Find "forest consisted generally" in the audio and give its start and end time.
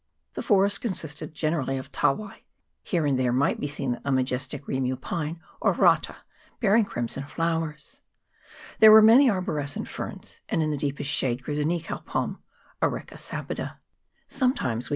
0.41-1.77